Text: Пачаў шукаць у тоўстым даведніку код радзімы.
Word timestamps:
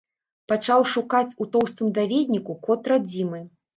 Пачаў 0.51 0.81
шукаць 0.93 1.35
у 1.45 1.47
тоўстым 1.55 1.93
даведніку 1.99 2.59
код 2.67 2.81
радзімы. 2.93 3.45